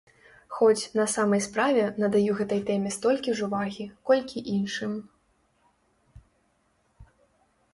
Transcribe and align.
Хоць, 0.59 0.83
на 0.99 1.03
самай 1.15 1.41
справе, 1.47 1.83
надаю 2.03 2.31
гэтай 2.39 2.61
тэме 2.69 2.93
столькі 2.95 3.35
ж 3.41 3.45
увагі, 3.49 3.87
колькі 4.13 4.43
іншым. 4.55 4.97